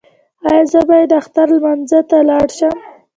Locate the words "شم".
2.57-2.75